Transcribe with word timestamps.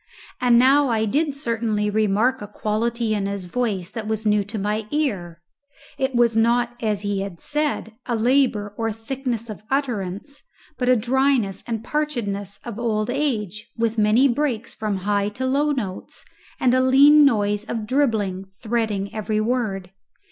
And 0.41 0.57
now 0.57 0.89
I 0.89 1.05
did 1.05 1.35
certainly 1.35 1.87
remark 1.87 2.41
a 2.41 2.47
quality 2.47 3.13
in 3.13 3.27
his 3.27 3.45
voice 3.45 3.91
that 3.91 4.07
was 4.07 4.25
new 4.25 4.43
to 4.45 4.57
my 4.57 4.87
ear; 4.89 5.43
it 5.95 6.15
was 6.15 6.35
not, 6.35 6.75
as 6.81 7.01
he 7.03 7.21
had 7.21 7.39
said, 7.39 7.93
a 8.07 8.15
labour 8.15 8.73
or 8.79 8.91
thickness 8.91 9.47
of 9.47 9.61
utterance, 9.69 10.41
but 10.79 10.89
a 10.89 10.95
dryness 10.95 11.63
and 11.67 11.83
parchedness 11.83 12.59
of 12.65 12.79
old 12.79 13.11
age, 13.11 13.69
with 13.77 13.99
many 13.99 14.27
breaks 14.27 14.73
from 14.73 14.97
high 15.05 15.29
to 15.29 15.45
low 15.45 15.71
notes, 15.71 16.25
and 16.59 16.73
a 16.73 16.81
lean 16.81 17.23
noise 17.23 17.63
of 17.65 17.85
dribbling 17.85 18.45
threading 18.59 19.13
every 19.13 19.39
word. 19.39 19.91